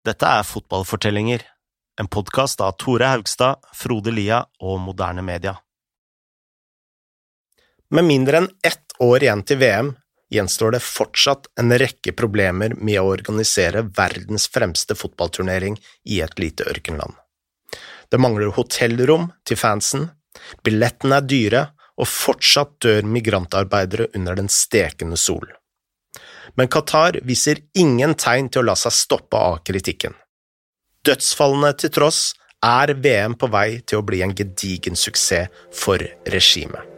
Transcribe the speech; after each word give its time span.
Dette 0.00 0.24
er 0.24 0.46
Fotballfortellinger, 0.48 1.42
en 2.00 2.06
podkast 2.08 2.62
av 2.64 2.78
Tore 2.80 3.10
Haugstad, 3.10 3.58
Frode 3.76 4.14
Lia 4.16 4.38
og 4.64 4.78
Moderne 4.80 5.20
Media. 5.20 5.52
Med 7.92 8.06
mindre 8.08 8.40
enn 8.40 8.48
ett 8.64 8.94
år 9.04 9.26
igjen 9.26 9.42
til 9.44 9.60
VM 9.60 9.90
gjenstår 10.32 10.72
det 10.78 10.80
fortsatt 10.86 11.50
en 11.60 11.76
rekke 11.84 12.14
problemer 12.16 12.72
med 12.80 12.96
å 13.02 13.10
organisere 13.12 13.84
verdens 14.00 14.48
fremste 14.48 14.96
fotballturnering 14.96 15.76
i 16.08 16.22
et 16.24 16.40
lite 16.40 16.64
ørkenland. 16.72 17.12
Det 18.08 18.24
mangler 18.24 18.56
hotellrom 18.56 19.28
til 19.44 19.60
fansen, 19.60 20.08
billettene 20.64 21.20
er 21.20 21.28
dyre, 21.28 21.64
og 22.00 22.08
fortsatt 22.08 22.78
dør 22.80 23.04
migrantarbeidere 23.04 24.08
under 24.16 24.40
den 24.40 24.48
stekende 24.48 25.20
sol. 25.20 25.44
Men 26.60 26.68
Qatar 26.68 27.16
viser 27.24 27.62
ingen 27.80 28.12
tegn 28.20 28.50
til 28.52 28.60
å 28.60 28.66
la 28.68 28.74
seg 28.76 28.92
stoppe 28.92 29.38
av 29.40 29.62
kritikken. 29.64 30.12
Dødsfallene 31.08 31.72
til 31.80 31.94
tross 31.96 32.34
er 32.60 32.92
VM 33.00 33.38
på 33.40 33.48
vei 33.48 33.80
til 33.80 34.02
å 34.02 34.04
bli 34.04 34.20
en 34.20 34.36
gedigen 34.36 34.98
suksess 35.06 35.48
for 35.72 36.04
regimet. 36.28 36.89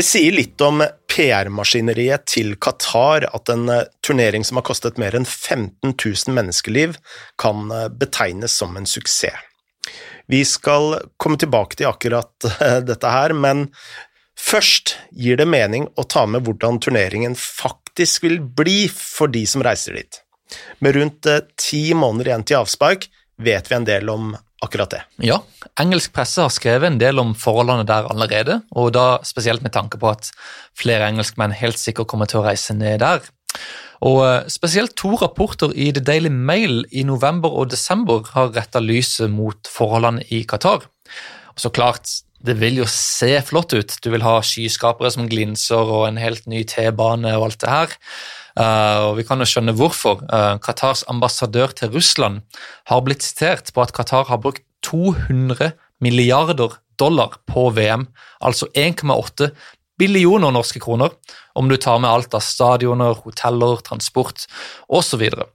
Det 0.00 0.06
sier 0.08 0.32
litt 0.32 0.62
om 0.64 0.80
PR-maskineriet 1.12 2.22
til 2.32 2.54
Qatar 2.56 3.26
at 3.36 3.50
en 3.52 3.66
eh, 3.68 3.82
turnering 4.00 4.46
som 4.48 4.56
har 4.56 4.64
kostet 4.64 4.96
mer 4.96 5.12
enn 5.12 5.26
15 5.28 5.92
000 5.92 6.32
menneskeliv, 6.32 6.94
kan 7.36 7.68
eh, 7.68 7.90
betegnes 7.92 8.54
som 8.62 8.78
en 8.80 8.88
suksess. 8.88 9.36
Vi 10.32 10.40
skal 10.48 11.02
komme 11.20 11.36
tilbake 11.36 11.76
til 11.76 11.90
akkurat 11.90 12.48
eh, 12.48 12.78
dette 12.80 13.12
her, 13.12 13.36
men 13.36 13.66
først 14.40 14.94
gir 15.12 15.36
det 15.36 15.50
mening 15.52 15.90
å 16.00 16.08
ta 16.08 16.24
med 16.24 16.48
hvordan 16.48 16.80
turneringen 16.80 17.36
faktisk 17.36 18.24
vil 18.24 18.40
bli 18.40 18.86
for 18.88 19.28
de 19.28 19.44
som 19.44 19.68
reiser 19.68 20.00
dit. 20.00 20.22
Med 20.80 20.96
rundt 20.96 21.28
ti 21.60 21.90
måneder 21.92 22.32
igjen 22.32 22.48
til 22.48 22.62
avspark 22.62 23.10
vet 23.36 23.68
vi 23.68 23.76
en 23.76 23.90
del 23.92 24.08
om 24.16 24.32
akkurat 24.64 24.92
det. 24.92 25.02
Ja, 25.24 25.40
engelsk 25.80 26.12
presse 26.16 26.44
har 26.44 26.52
skrevet 26.52 26.90
en 26.90 27.00
del 27.00 27.20
om 27.22 27.34
forholdene 27.38 27.86
der 27.88 28.08
allerede, 28.12 28.60
og 28.76 28.92
da 28.96 29.20
spesielt 29.26 29.64
med 29.64 29.74
tanke 29.76 30.00
på 30.00 30.10
at 30.12 30.30
flere 30.78 31.08
engelskmenn 31.08 31.54
helt 31.56 31.80
sikkert 31.80 32.10
kommer 32.12 32.30
til 32.30 32.42
å 32.42 32.46
reise 32.48 32.76
ned 32.76 33.00
der. 33.04 33.24
Og 34.06 34.22
eh, 34.24 34.48
Spesielt 34.52 34.96
to 34.96 35.14
rapporter 35.20 35.74
i 35.76 35.90
The 35.92 36.02
Daily 36.04 36.30
Mail 36.32 36.84
i 36.92 37.04
november 37.04 37.52
og 37.52 37.72
desember 37.72 38.24
har 38.34 38.54
retta 38.56 38.80
lyset 38.80 39.32
mot 39.32 39.68
forholdene 39.68 40.24
i 40.32 40.42
Qatar. 40.48 40.86
Og 41.54 41.60
så 41.60 41.72
klart, 41.74 42.08
det 42.40 42.56
vil 42.60 42.80
jo 42.80 42.86
se 42.88 43.34
flott 43.44 43.74
ut. 43.76 43.96
Du 44.00 44.08
vil 44.12 44.24
ha 44.24 44.38
skyskapere 44.44 45.10
som 45.12 45.28
glinser 45.28 45.92
og 45.92 46.06
en 46.08 46.20
helt 46.20 46.46
ny 46.48 46.62
T-bane 46.68 47.34
og 47.36 47.50
alt 47.50 47.60
det 47.64 47.72
her. 47.72 47.96
Uh, 48.58 49.10
og 49.10 49.18
Vi 49.20 49.26
kan 49.28 49.42
jo 49.42 49.48
skjønne 49.48 49.76
hvorfor. 49.78 50.24
Uh, 50.30 50.56
Qatars 50.62 51.04
ambassadør 51.10 51.74
til 51.76 51.92
Russland 51.94 52.40
har 52.90 53.04
blitt 53.06 53.24
sitert 53.26 53.70
på 53.74 53.84
at 53.84 53.94
Qatar 53.96 54.28
har 54.30 54.40
brukt 54.42 54.64
200 54.86 55.72
milliarder 56.00 56.78
dollar 57.00 57.36
på 57.48 57.68
VM, 57.76 58.06
altså 58.40 58.68
1,8 58.76 59.50
billioner 60.00 60.52
norske 60.52 60.80
kroner, 60.80 61.12
om 61.54 61.68
du 61.68 61.76
tar 61.76 62.00
med 62.00 62.10
alt 62.10 62.36
av 62.36 62.44
stadioner, 62.44 63.18
hoteller, 63.24 63.82
transport 63.84 64.46
osv. 64.88 65.26
Så, 65.28 65.48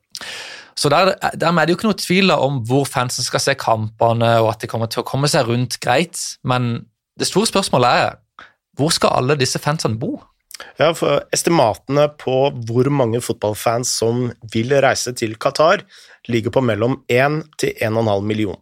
så 0.77 0.91
der, 0.93 1.15
dermed 1.33 1.63
er 1.63 1.65
det 1.65 1.73
jo 1.73 1.79
ikke 1.79 1.89
noe 1.89 2.01
tvil 2.01 2.35
om 2.35 2.61
hvor 2.69 2.85
fansen 2.89 3.25
skal 3.25 3.41
se 3.41 3.57
kampene, 3.57 4.35
og 4.43 4.51
at 4.53 4.61
de 4.61 4.69
kommer 4.69 4.91
til 4.91 5.01
å 5.01 5.07
komme 5.07 5.29
seg 5.31 5.49
rundt 5.49 5.79
greit, 5.83 6.21
men 6.45 6.85
det 7.19 7.29
store 7.29 7.49
spørsmålet 7.49 8.05
er 8.05 8.21
hvor 8.75 8.91
skal 8.91 9.15
alle 9.15 9.37
disse 9.39 9.61
fansene 9.63 9.97
bo? 9.97 10.17
Ja, 10.77 10.93
for 10.95 11.25
Estimatene 11.35 12.07
på 12.19 12.35
hvor 12.67 12.87
mange 12.91 13.19
fotballfans 13.23 13.91
som 13.99 14.29
vil 14.53 14.71
reise 14.83 15.11
til 15.17 15.35
Qatar, 15.39 15.83
ligger 16.31 16.53
på 16.55 16.63
mellom 16.63 17.01
1 17.11 17.41
til 17.59 17.75
1,5 17.75 18.23
million. 18.23 18.61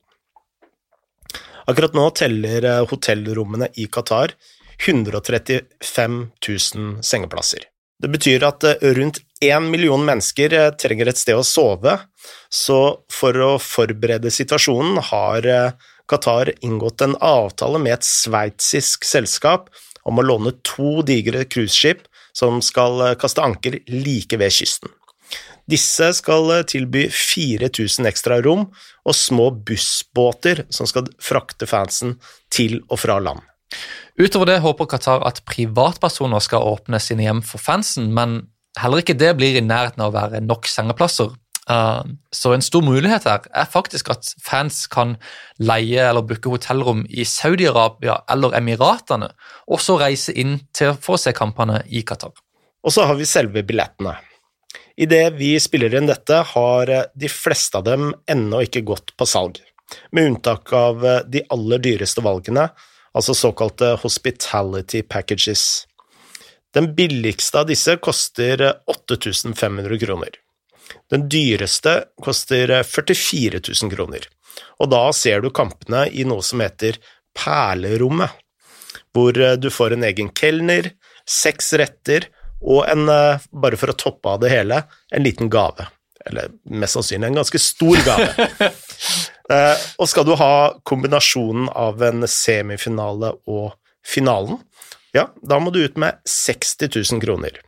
Akkurat 1.69 1.93
nå 1.95 2.09
teller 2.17 2.65
eh, 2.67 2.81
hotellrommene 2.89 3.69
i 3.79 3.85
Qatar 3.87 4.33
135 4.83 6.17
000 6.49 7.05
sengeplasser. 7.05 7.69
Det 8.03 8.09
betyr 8.11 8.43
at 8.49 8.65
eh, 8.67 8.89
rundt 8.97 9.21
1 9.39 9.69
million 9.71 10.03
mennesker 10.03 10.57
eh, 10.57 10.73
trenger 10.75 11.13
et 11.13 11.21
sted 11.21 11.39
å 11.39 11.45
sove, 11.47 11.95
så 12.51 12.81
for 13.11 13.39
å 13.39 13.53
forberede 13.63 14.33
situasjonen 14.33 14.99
har 15.13 15.47
Qatar 16.09 16.51
inngått 16.65 17.05
en 17.05 17.15
avtale 17.23 17.79
med 17.79 17.95
et 17.95 18.07
sveitsisk 18.07 19.07
selskap 19.07 19.69
om 20.07 20.19
å 20.19 20.25
låne 20.25 20.55
to 20.65 21.01
digre 21.05 21.45
cruiseskip 21.45 22.05
som 22.35 22.61
skal 22.65 23.01
eh, 23.07 23.15
kaste 23.19 23.43
anker 23.43 23.79
like 23.89 24.39
ved 24.39 24.53
kysten. 24.53 24.91
Disse 25.69 26.09
skal 26.17 26.51
eh, 26.57 26.65
tilby 26.67 27.07
4000 27.09 28.09
ekstra 28.09 28.41
rom 28.43 28.67
og 29.03 29.17
små 29.17 29.49
bussbåter 29.65 30.65
som 30.73 30.89
skal 30.89 31.09
frakte 31.23 31.69
fansen 31.69 32.17
til 32.53 32.81
og 32.89 32.99
fra 33.03 33.19
land. 33.23 33.43
Utover 34.19 34.51
det 34.51 34.59
håper 34.61 34.89
Qatar 34.91 35.23
at 35.25 35.41
privatpersoner 35.49 36.43
skal 36.43 36.67
åpne 36.67 36.99
sine 37.01 37.25
hjem 37.25 37.41
for 37.45 37.61
fansen, 37.61 38.11
men 38.13 38.43
heller 38.77 39.01
ikke 39.01 39.17
det 39.17 39.31
blir 39.39 39.57
i 39.57 39.65
nærheten 39.65 40.03
av 40.03 40.11
å 40.11 40.17
være 40.17 40.43
nok 40.45 40.69
sengeplasser. 40.69 41.31
Uh, 41.73 42.03
så 42.31 42.51
en 42.53 42.61
stor 42.61 42.83
mulighet 42.85 43.25
her 43.25 43.45
er 43.49 43.69
faktisk 43.71 44.11
at 44.13 44.27
fans 44.43 44.83
kan 44.91 45.15
leie 45.57 46.03
eller 46.03 46.25
booke 46.27 46.51
hotellrom 46.51 47.05
i 47.09 47.25
Saudi-Arabia 47.25 48.19
eller 48.29 48.53
Emiratene, 48.59 49.31
og 49.71 49.81
så 49.81 49.97
reise 50.01 50.35
inn 50.37 50.59
til 50.75 50.93
å 50.93 51.17
se 51.17 51.33
kampene 51.33 51.81
i 51.87 52.03
Qatar. 52.05 52.35
Og 52.83 52.93
så 52.93 53.07
har 53.07 53.17
vi 53.17 53.29
selve 53.29 53.63
billettene. 53.65 54.17
Idet 54.99 55.37
vi 55.39 55.55
spiller 55.63 55.95
inn 55.97 56.09
dette, 56.09 56.43
har 56.51 56.91
de 57.15 57.29
fleste 57.31 57.79
av 57.79 57.87
dem 57.87 58.11
ennå 58.29 58.61
ikke 58.67 58.83
gått 58.85 59.15
på 59.17 59.25
salg, 59.25 59.57
med 60.11 60.33
unntak 60.33 60.73
av 60.77 61.01
de 61.31 61.41
aller 61.53 61.81
dyreste 61.81 62.21
valgene, 62.25 62.67
altså 63.17 63.33
såkalte 63.37 63.95
hospitality 64.03 65.01
packages. 65.01 65.87
Den 66.73 66.91
billigste 66.97 67.63
av 67.63 67.69
disse 67.69 67.95
koster 68.01 68.61
8500 68.89 69.99
kroner. 70.01 70.42
Den 71.11 71.27
dyreste 71.31 72.03
koster 72.23 72.71
44 72.83 73.61
000 73.69 73.93
kroner, 73.93 74.27
og 74.79 74.91
da 74.93 75.03
ser 75.15 75.43
du 75.43 75.51
kampene 75.53 76.05
i 76.11 76.25
noe 76.27 76.43
som 76.45 76.63
heter 76.63 76.99
Perlerommet, 77.37 78.29
hvor 79.13 79.37
eh, 79.37 79.57
du 79.57 79.69
får 79.73 79.95
en 79.95 80.05
egen 80.09 80.29
kelner, 80.37 80.91
seks 81.29 81.73
retter 81.79 82.29
og 82.63 82.85
en, 82.87 83.07
eh, 83.09 83.43
bare 83.51 83.79
for 83.79 83.93
å 83.93 83.97
toppe 83.97 84.31
av 84.31 84.41
det 84.43 84.53
hele, 84.53 84.83
en 85.11 85.25
liten 85.25 85.51
gave. 85.53 85.89
Eller 86.23 86.53
mest 86.71 86.95
sannsynlig 86.95 87.31
en 87.31 87.41
ganske 87.41 87.61
stor 87.61 88.03
gave. 88.07 88.49
Eh, 89.51 89.79
og 89.99 90.07
skal 90.07 90.23
du 90.23 90.37
ha 90.39 90.71
kombinasjonen 90.87 91.65
av 91.75 91.99
en 92.07 92.23
semifinale 92.31 93.33
og 93.51 93.73
finalen, 94.07 94.61
ja, 95.11 95.25
da 95.43 95.57
må 95.59 95.73
du 95.75 95.81
ut 95.83 95.99
med 95.99 96.21
60 96.23 96.87
000 96.87 97.19
kroner. 97.21 97.59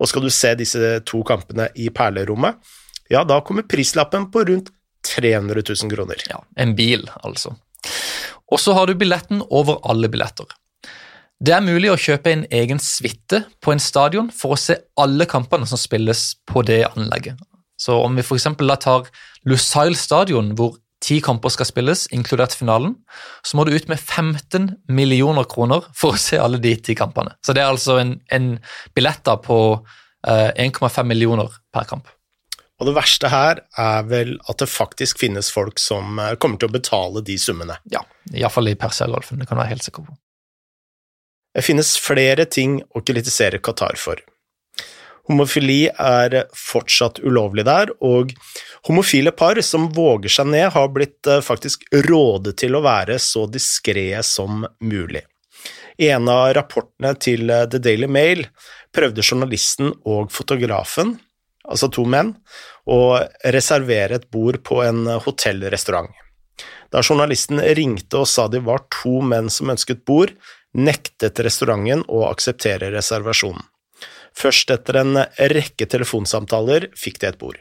Og 0.00 0.08
skal 0.08 0.24
du 0.24 0.30
se 0.32 0.54
disse 0.58 0.92
to 1.08 1.22
kampene 1.28 1.68
i 1.76 1.90
perlerommet, 1.92 2.56
ja, 3.10 3.24
da 3.26 3.40
kommer 3.44 3.66
prislappen 3.68 4.28
på 4.32 4.44
rundt 4.48 4.70
300 5.06 5.62
000 5.66 5.90
kroner. 5.92 6.22
Ja, 6.30 6.40
En 6.56 6.74
bil, 6.76 7.06
altså. 7.22 7.56
Og 8.50 8.60
så 8.60 8.74
har 8.76 8.86
du 8.86 8.94
billetten 8.98 9.42
over 9.50 9.80
alle 9.88 10.08
billetter. 10.08 10.48
Det 11.40 11.54
er 11.56 11.64
mulig 11.64 11.88
å 11.88 11.98
kjøpe 12.00 12.32
en 12.34 12.42
egen 12.52 12.80
suite 12.82 13.44
på 13.64 13.72
en 13.72 13.80
stadion 13.80 14.28
for 14.34 14.54
å 14.54 14.60
se 14.60 14.76
alle 15.00 15.24
kampene 15.28 15.68
som 15.68 15.80
spilles 15.80 16.34
på 16.48 16.62
det 16.68 16.82
anlegget. 16.90 17.40
Så 17.80 17.96
om 17.96 18.18
vi 18.18 18.24
f.eks. 18.24 18.44
tar 18.84 19.08
Lusail 19.48 19.96
stadion, 19.96 20.52
hvor 20.52 20.76
ti 21.00 21.18
kamper 21.24 21.52
skal 21.52 21.68
spilles, 21.68 22.06
inkludert 22.14 22.54
finalen, 22.56 22.94
så 23.46 23.56
må 23.56 23.64
du 23.64 23.72
ut 23.74 23.88
med 23.88 24.00
15 24.00 24.68
millioner 24.92 25.48
kroner 25.48 25.86
for 25.96 26.14
å 26.14 26.20
se 26.20 26.38
alle 26.40 26.60
de 26.60 26.74
ti 26.76 26.96
kampene. 26.98 27.34
Så 27.46 27.56
det 27.56 27.64
er 27.64 27.72
altså 27.72 27.98
en, 28.02 28.18
en 28.32 28.52
billetter 28.96 29.40
på 29.44 29.58
eh, 30.28 30.50
1,5 30.68 31.02
millioner 31.08 31.52
per 31.72 31.88
kamp. 31.88 32.10
Og 32.80 32.88
det 32.88 32.96
verste 32.96 33.28
her 33.28 33.60
er 33.76 34.06
vel 34.08 34.36
at 34.48 34.62
det 34.62 34.70
faktisk 34.72 35.20
finnes 35.20 35.50
folk 35.52 35.80
som 35.80 36.20
eh, 36.20 36.36
kommer 36.40 36.60
til 36.60 36.70
å 36.70 36.76
betale 36.76 37.24
de 37.24 37.36
summene. 37.40 37.76
Ja, 37.92 38.04
iallfall 38.32 38.72
i 38.72 38.76
Persia-golfen, 38.80 39.40
det 39.40 39.48
kan 39.48 39.58
du 39.58 39.64
være 39.64 39.74
helt 39.74 39.86
sikker 39.86 40.06
på. 40.08 40.16
Det 41.56 41.64
finnes 41.66 41.96
flere 41.98 42.46
ting 42.46 42.78
å 42.94 43.02
kritisere 43.02 43.58
Qatar 43.58 43.98
for. 43.98 44.20
Homofili 45.28 45.88
er 45.90 46.36
fortsatt 46.56 47.20
ulovlig 47.22 47.66
der, 47.68 47.92
og 48.00 48.32
homofile 48.88 49.32
par 49.36 49.60
som 49.64 49.90
våger 49.94 50.32
seg 50.32 50.50
ned, 50.52 50.70
har 50.74 50.88
blitt 50.94 51.28
eh, 51.28 51.42
faktisk 51.44 51.84
rådet 52.08 52.56
til 52.62 52.78
å 52.78 52.84
være 52.84 53.18
så 53.22 53.46
diskré 53.50 54.12
som 54.26 54.64
mulig. 54.80 55.24
I 56.00 56.08
en 56.14 56.30
av 56.32 56.54
rapportene 56.56 57.12
til 57.20 57.50
The 57.50 57.80
Daily 57.82 58.08
Mail 58.08 58.46
prøvde 58.94 59.24
journalisten 59.26 59.92
og 60.08 60.32
fotografen, 60.32 61.18
altså 61.68 61.90
to 61.92 62.06
menn, 62.08 62.32
å 62.88 63.20
reservere 63.52 64.16
et 64.16 64.30
bord 64.32 64.62
på 64.64 64.80
en 64.86 65.04
hotellrestaurant. 65.26 66.08
Da 66.90 67.02
journalisten 67.04 67.60
ringte 67.76 68.22
og 68.22 68.28
sa 68.28 68.48
de 68.50 68.62
var 68.64 68.86
to 68.90 69.20
menn 69.22 69.50
som 69.52 69.70
ønsket 69.70 70.02
bord, 70.08 70.32
nektet 70.74 71.38
restauranten 71.44 72.02
å 72.08 72.24
akseptere 72.30 72.90
reservasjonen. 72.94 73.62
Først 74.36 74.70
etter 74.72 75.00
en 75.02 75.24
rekke 75.52 75.88
telefonsamtaler 75.90 76.90
fikk 76.98 77.20
de 77.22 77.30
et 77.30 77.40
bord. 77.40 77.58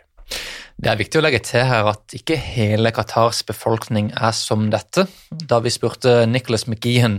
Det 0.79 0.87
er 0.87 0.99
viktig 0.99 1.19
å 1.19 1.23
legge 1.25 1.41
til 1.43 1.65
her 1.67 1.89
at 1.91 2.13
ikke 2.15 2.37
hele 2.39 2.93
Qatars 2.95 3.41
befolkning 3.43 4.13
er 4.15 4.31
som 4.35 4.69
dette. 4.71 5.09
Da 5.29 5.57
vi 5.59 5.73
spurte 5.75 6.21
Nicholas 6.29 6.69
McGeehan 6.69 7.17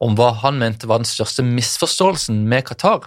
om 0.00 0.16
hva 0.16 0.30
han 0.40 0.56
mente 0.62 0.88
var 0.88 1.02
den 1.02 1.08
største 1.10 1.44
misforståelsen 1.44 2.38
med 2.48 2.64
Qatar, 2.70 3.04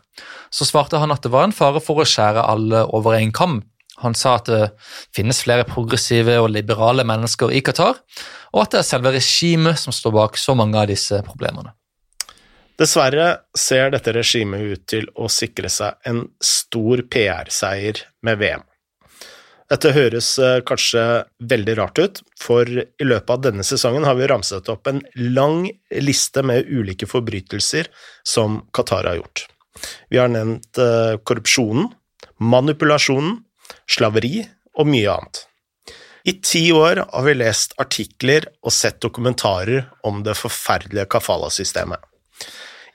så 0.53 0.67
svarte 0.69 1.01
han 1.01 1.13
at 1.15 1.25
det 1.25 1.31
var 1.33 1.47
en 1.47 1.55
fare 1.55 1.81
for 1.81 2.03
å 2.03 2.05
skjære 2.05 2.45
alle 2.51 2.83
over 2.93 3.17
en 3.17 3.33
kam. 3.33 3.63
Han 4.03 4.13
sa 4.13 4.35
at 4.37 4.51
det 4.51 4.67
finnes 5.15 5.41
flere 5.41 5.65
progressive 5.65 6.37
og 6.43 6.51
liberale 6.53 7.07
mennesker 7.07 7.55
i 7.55 7.63
Qatar, 7.65 7.97
og 8.53 8.61
at 8.61 8.75
det 8.75 8.83
er 8.83 8.89
selve 8.91 9.15
regimet 9.15 9.81
som 9.81 9.95
står 9.95 10.13
bak 10.19 10.37
så 10.37 10.53
mange 10.59 10.77
av 10.77 10.91
disse 10.91 11.17
problemene. 11.25 11.73
Dessverre 12.75 13.27
ser 13.55 13.93
dette 13.93 14.11
regimet 14.15 14.63
ut 14.67 14.87
til 14.91 15.05
å 15.15 15.29
sikre 15.31 15.69
seg 15.71 15.95
en 16.09 16.25
stor 16.43 17.05
PR-seier 17.07 18.01
med 18.27 18.41
VM. 18.41 18.65
Dette 19.71 19.93
høres 19.95 20.27
eh, 20.37 20.59
kanskje 20.67 21.01
veldig 21.49 21.75
rart 21.79 21.97
ut, 21.97 22.19
for 22.37 22.69
i 22.69 23.07
løpet 23.07 23.31
av 23.33 23.45
denne 23.47 23.63
sesongen 23.65 24.05
har 24.05 24.17
vi 24.19 24.27
ramset 24.29 24.67
opp 24.69 24.91
en 24.91 24.99
lang 25.17 25.63
liste 26.05 26.43
med 26.45 26.67
ulike 26.69 27.07
forbrytelser 27.09 27.89
som 28.27 28.59
Qatar 28.75 29.07
har 29.09 29.17
gjort. 29.23 29.47
Vi 30.11 30.19
har 30.21 30.29
nevnt 30.29 30.77
eh, 30.77 31.15
korrupsjonen, 31.23 31.87
manipulasjonen, 32.43 33.39
slaveri 33.89 34.43
og 34.75 34.91
mye 34.91 35.15
annet. 35.15 35.45
I 36.25 36.35
ti 36.43 36.67
år 36.75 37.01
har 37.07 37.25
vi 37.25 37.37
lest 37.37 37.73
artikler 37.81 38.49
og 38.65 38.73
sett 38.73 38.99
dokumentarer 39.01 39.87
om 40.05 40.21
det 40.25 40.37
forferdelige 40.37 41.07
kafala-systemet. 41.15 42.03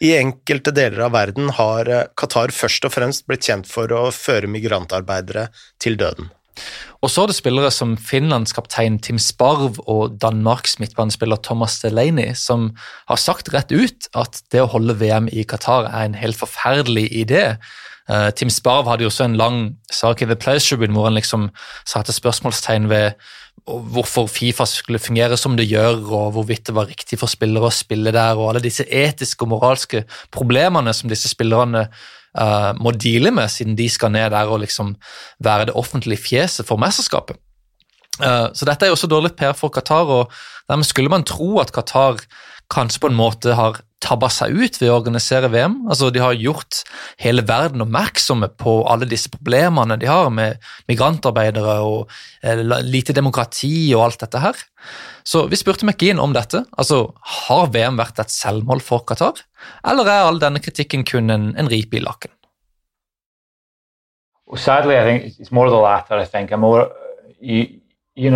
I 0.01 0.15
enkelte 0.17 0.73
deler 0.73 1.05
av 1.05 1.13
verden 1.13 1.51
har 1.59 1.89
eh, 1.93 2.07
Qatar 2.17 2.55
først 2.57 2.87
og 2.89 2.95
fremst 2.95 3.27
blitt 3.29 3.45
kjent 3.45 3.69
for 3.69 3.93
å 3.93 4.07
føre 4.15 4.49
migrantarbeidere 4.49 5.51
til 5.83 5.99
døden. 6.01 6.31
Og 7.01 7.09
så 7.09 7.25
er 7.25 7.31
det 7.31 7.37
spillere 7.39 7.71
som 7.73 7.95
finlandskaptein 7.97 8.99
Tim 9.05 9.21
Sparv 9.23 9.79
og 9.89 10.17
Danmarks 10.21 10.77
midtbanespiller 10.81 11.41
Thomas 11.45 11.79
Delaney 11.81 12.35
som 12.37 12.71
har 13.09 13.21
sagt 13.21 13.53
rett 13.55 13.73
ut 13.73 14.09
at 14.19 14.43
det 14.53 14.65
å 14.65 14.71
holde 14.75 14.99
VM 15.01 15.31
i 15.33 15.47
Qatar 15.49 15.89
er 15.89 16.09
en 16.09 16.19
helt 16.21 16.37
forferdelig 16.41 17.07
idé. 17.23 17.45
Uh, 18.11 18.31
Tim 18.35 18.51
Sparv 18.51 18.89
hadde 18.91 19.05
jo 19.07 19.11
også 19.12 19.29
en 19.29 19.37
lang 19.39 19.59
sak 19.93 20.23
i 20.23 20.27
The 20.27 20.35
Players 20.35 20.67
Tribune 20.67 20.97
hvor 20.97 21.07
han 21.07 21.15
liksom 21.15 21.51
satte 21.87 22.12
spørsmålstegn 22.12 22.89
ved 22.91 23.12
hvorfor 23.67 24.27
Fifa 24.27 24.65
skulle 24.67 24.99
fungere 24.99 25.37
som 25.37 25.57
det 25.57 25.69
gjør, 25.69 26.01
og 26.11 26.33
hvorvidt 26.33 26.67
det 26.67 26.75
var 26.75 26.89
riktig 26.89 27.19
for 27.21 27.31
spillere 27.31 27.69
å 27.69 27.75
spille 27.75 28.12
der, 28.15 28.39
og 28.39 28.51
alle 28.51 28.62
disse 28.65 28.87
etiske 28.87 29.45
og 29.45 29.53
moralske 29.53 30.05
problemene 30.33 30.95
som 30.97 31.11
disse 31.12 31.31
spillerne 31.31 31.85
uh, 31.87 32.73
må 32.81 32.95
deale 32.97 33.31
med, 33.35 33.51
siden 33.53 33.77
de 33.79 33.89
skal 33.93 34.15
ned 34.15 34.31
der 34.35 34.51
og 34.51 34.62
liksom 34.65 34.95
være 35.45 35.71
det 35.71 35.77
offentlige 35.79 36.25
fjeset 36.25 36.67
for 36.67 36.81
mesterskapet. 36.81 37.39
Uh, 38.21 38.49
så 38.57 38.67
dette 38.69 38.87
er 38.87 38.93
jo 38.93 38.99
også 38.99 39.11
dårlig 39.11 39.35
PR 39.39 39.55
for 39.57 39.73
Qatar, 39.75 40.09
og 40.09 40.33
dermed 40.69 40.89
skulle 40.89 41.12
man 41.12 41.27
tro 41.29 41.59
at 41.62 41.73
Qatar 41.75 42.19
kanskje 42.71 43.03
på 43.03 43.11
en 43.11 43.19
måte 43.19 43.55
har 43.59 43.81
tabba 44.01 44.31
seg 44.33 44.55
ut 44.57 44.79
ved 44.81 44.89
å 44.89 44.97
organisere 44.97 45.51
VM. 45.53 45.77
Altså, 45.91 46.09
de 46.13 46.23
har 46.23 46.39
gjort 46.39 46.81
hele 47.21 47.45
verden 47.47 47.85
oppmerksomme 47.85 48.49
på 48.61 48.79
alle 48.89 49.09
disse 49.09 49.29
problemene 49.33 49.99
de 50.01 50.09
har 50.09 50.31
med 50.33 50.57
migrantarbeidere 50.89 51.77
og 51.85 52.11
eh, 52.43 52.63
lite 52.87 53.13
demokrati 53.17 53.93
og 53.97 54.07
alt 54.07 54.25
dette 54.25 54.41
her. 54.41 54.57
Så 55.27 55.45
vi 55.53 55.59
spurte 55.61 55.85
McGean 55.85 56.23
om 56.23 56.33
dette. 56.37 56.65
Altså, 56.81 57.13
Har 57.45 57.69
VM 57.75 58.01
vært 58.01 58.23
et 58.23 58.33
selvmål 58.33 58.81
for 58.85 59.05
Qatar, 59.05 59.45
eller 59.85 60.09
er 60.09 60.29
all 60.29 60.41
denne 60.41 60.63
kritikken 60.65 61.05
kun 61.05 61.31
en, 61.31 61.51
en 61.61 61.69
ripe 61.69 61.99
i 61.99 62.05
lakken? 62.05 62.33
Well, 64.49 64.59
sadly, 64.59 64.97
I 64.97 65.05
think 65.05 65.39
it's 65.39 65.53
more 65.53 65.71
the 65.71 65.77
latter. 65.77 66.19
I 66.19 66.25
think 66.25 66.51
I'm 66.51 66.61
more, 66.61 66.91
you, 67.39 67.81
you 68.17 68.31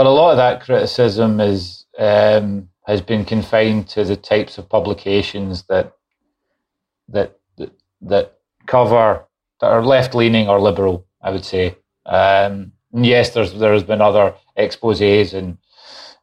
but 0.00 0.06
a 0.06 0.10
lot 0.10 0.30
of 0.30 0.38
that 0.38 0.62
criticism 0.62 1.40
is 1.40 1.84
um, 1.98 2.70
has 2.86 3.02
been 3.02 3.22
confined 3.22 3.86
to 3.86 4.02
the 4.02 4.16
types 4.16 4.56
of 4.56 4.66
publications 4.66 5.64
that 5.64 5.92
that 7.10 7.38
that, 8.00 8.38
cover 8.66 9.26
that 9.60 9.70
are 9.70 9.84
left 9.84 10.14
leaning 10.14 10.48
or 10.48 10.58
liberal. 10.58 11.04
I 11.20 11.30
would 11.30 11.44
say. 11.44 11.76
Um, 12.06 12.72
yes, 12.94 13.34
there's 13.34 13.52
there 13.52 13.74
has 13.74 13.82
been 13.82 14.00
other 14.00 14.32
exposés 14.56 15.34
and 15.34 15.58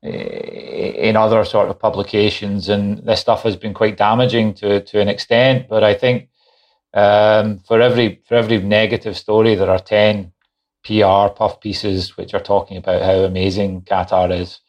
in 0.02 1.16
other 1.16 1.46
sort 1.46 1.70
of 1.70 1.78
publications, 1.78 2.70
and 2.70 3.06
this 3.06 3.20
stuff 3.20 3.44
has 3.44 3.56
been 3.56 3.76
quite 3.76 3.96
damaging 3.96 4.56
to 4.56 4.82
to 4.86 5.00
an 5.00 5.08
extent. 5.08 5.68
But 5.70 5.84
I 5.84 5.94
think 5.94 6.30
um, 6.96 7.60
for 7.60 7.80
every 7.80 8.24
for 8.28 8.34
every 8.34 8.60
negative 8.60 9.16
story, 9.16 9.54
there 9.54 9.70
are 9.70 9.78
ten 9.98 10.32
PR 10.88 11.34
puff 11.36 11.60
pieces 11.60 12.16
which 12.16 12.34
are 12.34 12.40
talking 12.40 12.78
about 12.78 13.02
how 13.02 13.26
amazing 13.26 13.82
Qatar 13.82 14.32
is. 14.32 14.62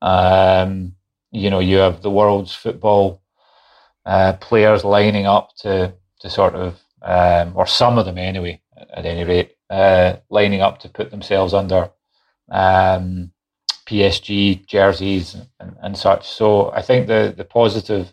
Um, 0.00 0.94
you 1.30 1.50
know, 1.50 1.58
you 1.58 1.76
have 1.76 2.00
the 2.00 2.10
world's 2.10 2.54
football 2.54 3.20
uh, 4.06 4.32
players 4.40 4.84
lining 4.84 5.26
up 5.26 5.54
to 5.56 5.92
to 6.20 6.30
sort 6.30 6.54
of, 6.54 6.80
um, 7.02 7.52
or 7.54 7.66
some 7.66 7.98
of 7.98 8.06
them 8.06 8.18
anyway, 8.18 8.60
at 8.94 9.04
any 9.04 9.24
rate, 9.24 9.56
uh, 9.68 10.16
lining 10.30 10.62
up 10.62 10.78
to 10.80 10.88
put 10.88 11.10
themselves 11.10 11.52
under 11.54 11.90
um, 12.50 13.30
PSG 13.86 14.66
jerseys 14.66 15.36
and, 15.58 15.76
and, 15.82 15.96
such. 15.96 16.26
So 16.26 16.70
I 16.72 16.80
think 16.80 17.06
the 17.06 17.34
the 17.36 17.44
positive 17.44 18.12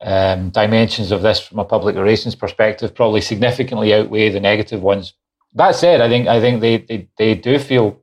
um, 0.00 0.50
dimensions 0.50 1.12
of 1.12 1.22
this 1.22 1.40
from 1.40 1.60
a 1.60 1.64
public 1.64 1.94
relations 1.94 2.34
perspective 2.34 2.94
probably 2.94 3.20
significantly 3.20 3.94
outweigh 3.94 4.30
the 4.30 4.40
negative 4.40 4.82
ones. 4.82 5.14
That 5.54 5.74
said, 5.74 6.00
I 6.00 6.08
think 6.08 6.28
I 6.28 6.40
think 6.40 6.60
they 6.60 6.78
they, 6.78 7.08
they 7.16 7.34
do 7.34 7.58
feel 7.58 8.00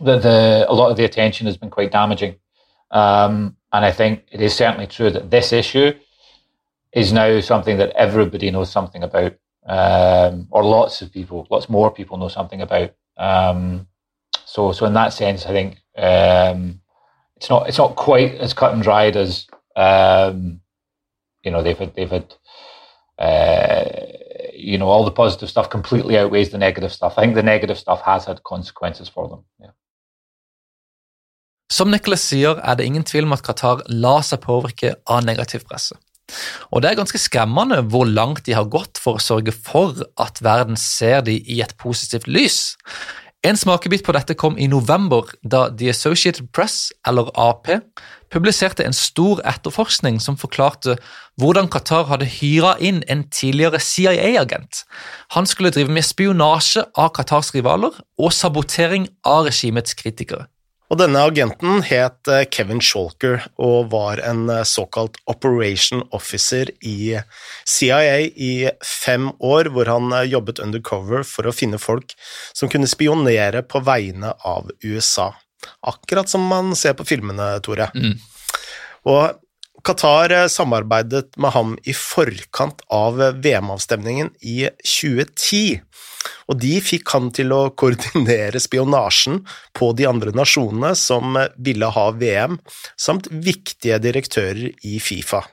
that 0.00 0.22
the 0.22 0.66
a 0.68 0.74
lot 0.74 0.90
of 0.90 0.96
the 0.96 1.04
attention 1.04 1.46
has 1.46 1.56
been 1.56 1.70
quite 1.70 1.92
damaging, 1.92 2.36
um, 2.90 3.56
and 3.72 3.84
I 3.84 3.92
think 3.92 4.24
it 4.30 4.40
is 4.40 4.54
certainly 4.54 4.86
true 4.86 5.10
that 5.10 5.30
this 5.30 5.52
issue 5.52 5.92
is 6.92 7.12
now 7.12 7.40
something 7.40 7.78
that 7.78 7.90
everybody 7.90 8.50
knows 8.50 8.70
something 8.70 9.02
about 9.02 9.34
um, 9.66 10.48
or 10.50 10.64
lots 10.64 11.02
of 11.02 11.12
people, 11.12 11.46
lots 11.50 11.68
more 11.68 11.90
people 11.90 12.16
know 12.16 12.28
something 12.28 12.60
about. 12.60 12.92
Um, 13.16 13.86
so, 14.44 14.72
so 14.72 14.86
in 14.86 14.94
that 14.94 15.12
sense, 15.12 15.46
I 15.46 15.50
think 15.50 15.78
um, 15.96 16.80
it's 17.36 17.48
not 17.48 17.68
it's 17.68 17.78
not 17.78 17.96
quite 17.96 18.34
as 18.34 18.52
cut 18.52 18.72
and 18.72 18.82
dried 18.82 19.16
as 19.16 19.46
um, 19.76 20.60
you 21.42 21.50
know 21.50 21.62
they've 21.62 21.78
had 21.78 21.94
they've 21.94 22.10
had. 22.10 22.34
Uh, 23.18 23.84
you 24.60 24.78
know, 24.78 24.88
all 24.88 25.04
the 25.04 25.14
positive 25.14 25.48
stuff 25.48 25.70
completely 25.70 26.18
outweighs 26.18 26.50
the 26.50 26.58
negative 26.58 26.92
stuff. 26.92 27.18
I 27.18 27.22
think 27.22 27.34
the 27.34 27.42
negative 27.42 27.78
stuff 27.78 28.00
has 28.02 28.24
had 28.24 28.42
consequences 28.42 29.08
for 29.08 29.28
them. 29.28 29.44
Yeah. 29.60 29.72
Som 31.70 31.90
Nicholas 31.90 32.20
sier, 32.26 32.58
er 32.58 32.74
det 32.74 32.84
ingen 32.84 33.04
tvil 33.06 33.28
om 33.28 33.32
at 33.36 33.44
Qatar 33.46 33.84
lar 33.88 34.24
seg 34.26 34.42
påvirke 34.42 34.96
av 35.06 35.22
negativ 35.24 35.62
presse. 35.70 35.94
Og 36.70 36.82
det 36.82 36.90
er 36.90 36.98
ganske 36.98 37.18
skremmende 37.18 37.80
hvor 37.90 38.06
langt 38.06 38.44
de 38.46 38.54
har 38.54 38.70
gått 38.70 38.98
for 39.02 39.18
å 39.18 39.22
sørge 39.22 39.54
for 39.54 40.02
at 40.20 40.42
verden 40.42 40.78
ser 40.78 41.22
de 41.26 41.38
i 41.38 41.60
et 41.62 41.74
positivt 41.78 42.28
lys. 42.30 42.74
En 43.46 43.56
smakebit 43.56 44.04
på 44.04 44.12
dette 44.12 44.36
kom 44.36 44.58
i 44.60 44.68
november, 44.68 45.30
da 45.42 45.68
The 45.70 45.88
Associated 45.94 46.50
Press, 46.52 46.90
eller 47.08 47.30
AP, 47.38 47.70
publiserte 48.30 48.86
en 48.86 48.96
stor 48.96 49.42
etterforskning 49.48 50.20
som 50.22 50.38
forklarte 50.40 50.96
hvordan 51.40 51.70
Qatar 51.72 52.06
hadde 52.10 52.28
hyra 52.38 52.76
inn 52.78 53.02
en 53.10 53.26
tidligere 53.30 53.80
CIA-agent. 53.82 54.84
Han 55.36 55.46
skulle 55.50 55.72
drive 55.74 55.92
med 55.92 56.06
spionasje 56.06 56.86
av 56.94 57.12
Qatars 57.16 57.52
rivaler 57.56 57.98
og 58.20 58.32
sabotering 58.34 59.10
av 59.26 59.46
regimets 59.50 59.98
kritikere. 59.98 60.46
Og 60.90 60.98
denne 60.98 61.20
agenten 61.22 61.84
het 61.86 62.26
eh, 62.26 62.48
Kevin 62.50 62.80
Shalker 62.82 63.44
og 63.62 63.92
var 63.92 64.18
en 64.26 64.48
eh, 64.50 64.64
såkalt 64.66 65.20
operation 65.30 66.02
officer 66.10 66.72
i 66.82 67.14
CIA 67.62 68.16
i 68.34 68.54
fem 68.82 69.28
år, 69.38 69.70
hvor 69.70 69.86
han 69.86 70.10
eh, 70.10 70.26
jobbet 70.32 70.58
undercover 70.64 71.22
for 71.26 71.46
å 71.46 71.54
finne 71.54 71.78
folk 71.78 72.16
som 72.50 72.72
kunne 72.72 72.90
spionere 72.90 73.62
på 73.62 73.84
vegne 73.86 74.34
av 74.42 74.72
USA. 74.82 75.30
Akkurat 75.86 76.28
som 76.28 76.44
man 76.46 76.74
ser 76.78 76.96
på 76.98 77.06
filmene, 77.08 77.52
Tore. 77.64 77.90
Mm. 77.94 78.16
Og 79.10 79.40
Qatar 79.84 80.30
eh, 80.30 80.46
samarbeidet 80.46 81.36
med 81.36 81.54
ham 81.54 81.76
i 81.88 81.94
forkant 81.96 82.82
av 82.92 83.20
eh, 83.22 83.32
VM-avstemningen 83.32 84.32
i 84.40 84.68
2010, 84.84 85.80
og 86.52 86.58
de 86.60 86.74
fikk 86.84 87.14
han 87.14 87.30
til 87.34 87.54
å 87.56 87.60
koordinere 87.80 88.60
spionasjen 88.60 89.40
på 89.76 89.92
de 89.96 90.08
andre 90.10 90.34
nasjonene 90.36 90.92
som 90.98 91.38
eh, 91.40 91.48
ville 91.56 91.88
ha 91.96 92.06
VM, 92.12 92.58
samt 93.00 93.30
viktige 93.30 94.00
direktører 94.02 94.68
i 94.84 94.98
Fifa. 95.00 95.44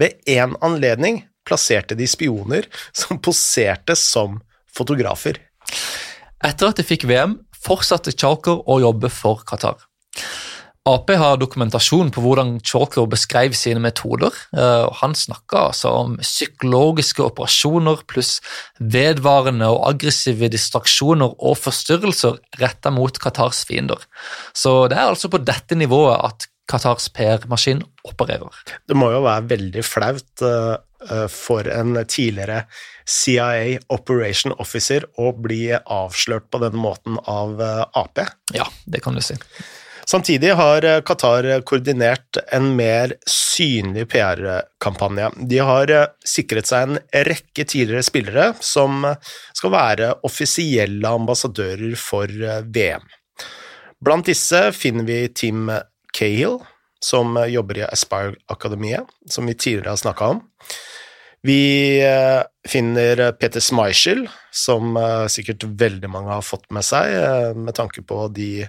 Ved 0.00 0.18
én 0.26 0.56
anledning 0.66 1.22
plasserte 1.46 1.94
de 1.98 2.08
spioner 2.10 2.66
som 2.92 3.20
poserte 3.22 3.94
som 3.98 4.40
fotografer. 4.74 5.38
Etter 6.42 6.72
at 6.72 6.80
de 6.80 6.86
fikk 6.86 7.06
VM, 7.10 7.38
fortsatte 7.64 8.14
Chalker 8.16 8.62
å 8.66 8.80
jobbe 8.82 9.12
for 9.12 9.44
Qatar. 9.48 9.78
Ap 10.88 11.10
har 11.12 11.36
dokumentasjon 11.36 12.08
på 12.08 12.22
hvordan 12.24 12.54
Chalker 12.64 13.04
beskrev 13.10 13.52
sine 13.52 13.82
metoder. 13.84 14.32
Eh, 14.56 14.88
Han 15.02 15.14
snakka 15.14 15.66
altså 15.68 15.92
om 15.92 16.16
psykologiske 16.22 17.22
operasjoner 17.22 18.00
pluss 18.08 18.38
vedvarende 18.80 19.68
og 19.68 19.84
aggressive 19.90 20.48
distraksjoner 20.48 21.36
og 21.36 21.58
forstyrrelser 21.60 22.40
retta 22.62 22.90
mot 22.90 23.12
Qatars 23.12 23.60
fiender. 23.68 24.00
Så 24.56 24.88
det 24.88 24.96
er 24.96 25.12
altså 25.12 25.28
på 25.28 25.42
dette 25.44 25.76
nivået 25.76 26.16
at 26.16 26.49
Qatars 26.70 27.08
PR-maskin 27.14 27.82
opererer. 28.06 28.54
Det 28.86 28.96
må 28.98 29.10
jo 29.12 29.24
være 29.26 29.48
veldig 29.50 29.84
flaut 29.86 30.44
uh, 30.44 31.26
for 31.32 31.66
en 31.70 31.98
tidligere 32.04 32.64
CIA 33.08 33.80
Operation 33.90 34.54
Officer 34.62 35.06
å 35.18 35.32
bli 35.34 35.66
avslørt 35.74 36.50
på 36.52 36.62
denne 36.62 36.80
måten 36.80 37.18
av 37.26 37.58
uh, 37.58 37.84
Ap. 37.98 38.22
Ja, 38.54 38.68
det 38.86 39.02
kan 39.04 39.18
du 39.18 39.24
si. 39.24 39.38
Samtidig 40.10 40.56
har 40.58 40.82
Qatar 41.06 41.46
koordinert 41.68 42.40
en 42.50 42.72
mer 42.74 43.12
synlig 43.30 44.08
PR-kampanje. 44.10 45.28
De 45.46 45.60
har 45.62 45.92
sikret 46.26 46.66
seg 46.66 46.88
en 46.88 46.98
rekke 47.28 47.62
tidligere 47.62 48.02
spillere 48.02 48.48
som 48.58 49.04
skal 49.54 49.74
være 49.76 50.10
offisielle 50.26 51.14
ambassadører 51.20 51.94
for 52.00 52.26
VM. 52.74 53.06
Blant 54.00 54.26
disse 54.26 54.64
finner 54.72 55.04
vi 55.06 55.20
Team 55.36 55.70
Cahill, 56.16 56.58
som 57.00 57.38
jobber 57.48 57.80
i 57.80 57.86
Aspire-akademiet, 57.88 59.08
som 59.30 59.48
vi 59.48 59.56
tidligere 59.56 59.94
har 59.94 60.02
snakka 60.02 60.34
om. 60.34 60.42
Vi 61.42 62.00
eh, 62.04 62.42
finner 62.68 63.32
Peter 63.32 63.60
Schmeichel, 63.64 64.26
som 64.52 64.96
eh, 65.00 65.24
sikkert 65.32 65.64
veldig 65.64 66.10
mange 66.12 66.34
har 66.34 66.44
fått 66.44 66.68
med 66.74 66.84
seg, 66.84 67.14
eh, 67.16 67.52
med 67.56 67.76
tanke 67.78 68.04
på 68.04 68.26
de 68.36 68.68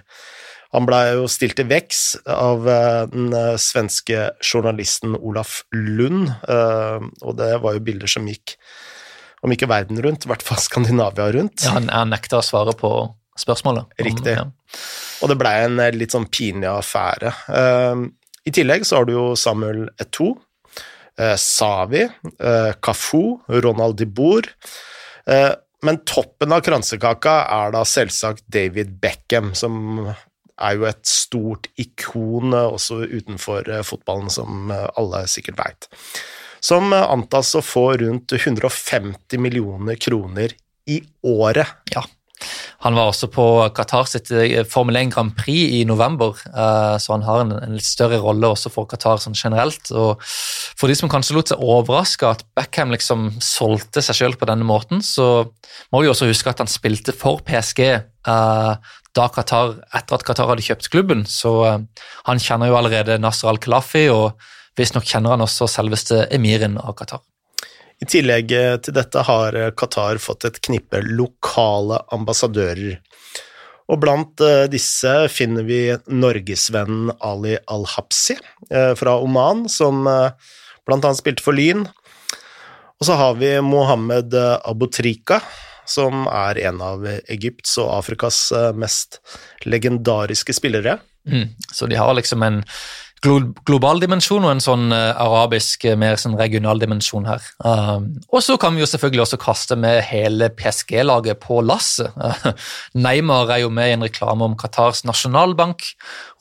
Han 0.72 0.86
blei 0.88 1.02
jo 1.12 1.26
stilt 1.28 1.58
til 1.58 1.66
veks 1.68 1.98
av 2.32 2.64
den 3.12 3.34
svenske 3.60 4.30
journalisten 4.40 5.12
Olaf 5.18 5.66
Lund, 5.76 6.30
og 6.48 7.34
det 7.36 7.50
var 7.60 7.76
jo 7.76 7.82
bilder 7.84 8.08
som 8.08 8.24
gikk 8.24 8.54
om 9.44 9.52
ikke 9.52 9.68
verden 9.68 10.00
rundt, 10.00 10.24
i 10.24 10.30
hvert 10.30 10.40
fall 10.40 10.56
Skandinavia 10.64 11.26
rundt. 11.36 11.66
Ja, 11.66 11.74
Han, 11.76 11.90
han 11.92 12.08
nekta 12.14 12.40
å 12.40 12.46
svare 12.46 12.72
på 12.72 12.88
spørsmålet. 13.38 13.92
Riktig. 14.02 14.36
Ja. 14.36 14.46
Og 15.22 15.30
det 15.30 15.38
blei 15.40 15.54
en 15.64 15.80
litt 15.96 16.14
sånn 16.14 16.28
pinlig 16.32 16.68
affære. 16.70 17.32
I 18.42 18.52
tillegg 18.54 18.86
så 18.86 18.98
har 18.98 19.06
du 19.06 19.12
jo 19.14 19.26
Samuel 19.38 19.84
Eto'o, 20.02 20.34
eh, 21.18 21.36
Savi, 21.38 22.02
eh, 22.02 22.72
Kafu, 22.82 23.38
Ronald 23.48 23.96
de 24.00 24.06
Boer. 24.06 24.48
Eh, 25.26 25.52
men 25.82 26.02
toppen 26.06 26.52
av 26.54 26.62
kransekaka 26.62 27.36
er 27.50 27.72
da 27.74 27.82
selvsagt 27.86 28.44
David 28.50 28.98
Beckham, 29.02 29.54
som 29.54 30.12
er 30.62 30.76
jo 30.78 30.86
et 30.86 31.02
stort 31.08 31.68
ikon 31.80 32.54
eh, 32.54 32.74
også 32.76 33.02
utenfor 33.10 33.68
eh, 33.70 33.82
fotballen, 33.86 34.30
som 34.30 34.70
eh, 34.70 34.88
alle 34.98 35.24
sikkert 35.30 35.58
veit. 35.62 35.88
Som 36.62 36.92
antas 36.94 37.56
å 37.58 37.62
få 37.64 37.88
rundt 37.98 38.36
150 38.36 39.40
millioner 39.42 39.98
kroner 39.98 40.54
i 40.86 41.00
året. 41.26 41.81
Han 42.82 42.96
var 42.98 43.12
også 43.12 43.28
på 43.30 43.44
Qatar 43.76 44.08
sitt 44.10 44.32
eh, 44.34 44.64
Formel 44.66 44.98
1 44.98 45.12
Grand 45.14 45.34
Prix 45.38 45.76
i 45.78 45.82
november, 45.86 46.34
eh, 46.50 46.96
så 46.98 47.14
han 47.14 47.26
har 47.26 47.44
en, 47.44 47.52
litt 47.76 47.86
større 47.86 48.18
rolle 48.22 48.50
også 48.50 48.72
for 48.74 48.88
Qatar 48.90 49.20
sånn 49.22 49.38
generelt. 49.38 49.92
Og 49.94 50.18
for 50.26 50.90
de 50.90 50.96
som 50.98 51.10
kanskje 51.12 51.36
lot 51.36 51.52
seg 51.52 51.62
overraske 51.62 52.26
at 52.26 52.42
Beckham 52.58 52.90
liksom 52.94 53.28
solgte 53.38 54.02
seg 54.02 54.18
selv 54.18 54.40
på 54.40 54.50
denne 54.50 54.66
måten, 54.66 55.02
så 55.06 55.46
må 55.94 56.02
vi 56.02 56.10
også 56.10 56.26
huske 56.30 56.50
at 56.50 56.64
han 56.64 56.70
spilte 56.70 57.14
for 57.14 57.44
PSG 57.46 57.84
eh, 57.86 58.72
da 59.12 59.28
Qatar, 59.30 59.76
etter 59.94 60.18
at 60.18 60.26
Qatar 60.26 60.50
hadde 60.50 60.66
kjøpt 60.66 60.90
klubben. 60.90 61.26
Så 61.28 61.52
han 61.62 62.42
kjenner 62.42 62.72
jo 62.72 62.78
allerede 62.80 63.20
Nasser 63.22 63.52
Al-Khalafi, 63.52 64.08
og 64.10 64.40
visstnok 64.80 65.06
kjenner 65.06 65.36
han 65.36 65.44
også 65.44 65.68
selveste 65.70 66.24
emiren 66.34 66.80
av 66.80 66.96
Qatar. 66.98 67.22
I 68.02 68.06
tillegg 68.10 68.50
eh, 68.56 68.76
til 68.82 68.96
dette 68.96 69.22
har 69.28 69.54
eh, 69.54 69.70
Qatar 69.78 70.18
fått 70.22 70.48
et 70.48 70.58
knippe 70.66 71.02
lokale 71.06 72.00
ambassadører. 72.14 72.96
Og 73.92 74.00
blant 74.02 74.42
eh, 74.42 74.64
disse 74.72 75.12
finner 75.30 75.66
vi 75.68 75.82
norgesvennen 76.10 77.12
Ali 77.22 77.54
Al-Habsi 77.70 78.38
fra 78.98 79.18
Oman, 79.20 79.66
som 79.68 80.06
blant 80.06 81.04
annet 81.04 81.18
spilte 81.18 81.44
for 81.44 81.54
Lyn. 81.54 81.84
Og 81.84 83.06
så 83.06 83.18
har 83.18 83.36
vi 83.36 83.50
Mohammed 83.60 84.34
Abutrika, 84.38 85.42
som 85.84 86.24
er 86.30 86.60
en 86.70 86.80
av 86.82 87.04
Egypts 87.06 87.74
og 87.82 87.90
Afrikas 87.98 88.38
mest 88.78 89.18
legendariske 89.66 90.54
spillere. 90.56 90.96
Mm, 91.28 91.50
så 91.74 91.90
de 91.90 91.98
har 91.98 92.14
liksom 92.16 92.46
en 92.46 92.62
global 93.22 94.00
dimensjon 94.02 94.44
og 94.44 94.50
en 94.54 94.62
sånn 94.62 94.92
uh, 94.92 95.14
arabisk, 95.22 95.86
eh, 95.86 95.96
mer 95.98 96.18
sånn 96.20 96.34
regional 96.38 96.80
dimensjon 96.82 97.28
her. 97.28 97.44
Um, 97.62 98.08
og 98.32 98.42
så 98.44 98.56
kan 98.60 98.74
vi 98.74 98.82
jo 98.82 98.88
selvfølgelig 98.90 99.24
også 99.26 99.40
kaste 99.42 99.78
med 99.78 100.00
hele 100.08 100.50
PSG-laget 100.58 101.40
på 101.42 101.60
lasset. 101.64 102.10
Neymar 103.06 103.52
er 103.54 103.64
jo 103.64 103.72
med 103.74 103.92
i 103.92 103.96
en 103.96 104.06
reklame 104.06 104.48
om 104.48 104.56
Qatars 104.58 105.04
nasjonalbank. 105.08 105.86